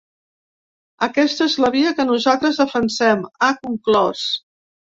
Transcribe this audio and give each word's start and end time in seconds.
“Aquesta 1.07 1.47
és 1.51 1.57
la 1.65 1.71
via 1.77 1.93
que 1.99 2.07
nosaltres 2.13 2.59
defensem”, 2.65 3.23
ha 3.49 3.55
conclòs. 3.67 4.27